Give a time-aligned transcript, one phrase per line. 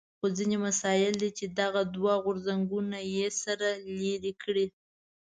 [0.19, 4.65] خو ځینې مسایل دي چې دغه دوه غورځنګونه یې سره لرې کړي.